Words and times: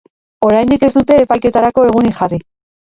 Oraindik 0.47 0.85
ez 0.87 0.89
dute 0.97 1.19
epaiketarako 1.27 1.87
egunik 1.93 2.21
jarri. 2.25 2.45